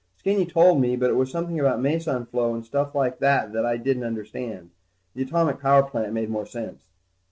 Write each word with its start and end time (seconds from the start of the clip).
Skinny 0.17 0.47
told 0.47 0.81
me, 0.81 0.95
but 0.95 1.11
it 1.11 1.15
was 1.15 1.29
something 1.31 1.59
about 1.59 1.79
meson 1.79 2.25
flow 2.25 2.55
and 2.55 2.65
stuff 2.65 2.95
like 2.95 3.19
that 3.19 3.53
that 3.53 3.67
I 3.67 3.77
didn't 3.77 4.03
understand. 4.03 4.71
The 5.13 5.21
atomic 5.21 5.59
power 5.59 5.83
plant 5.83 6.11
made 6.11 6.31
more 6.31 6.47
sense. 6.47 6.89